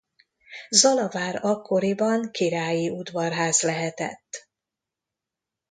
Zalavár 0.69 1.39
akkoriban 1.41 2.31
királyi 2.31 2.89
udvarház 2.89 3.61
lehetett. 3.61 4.49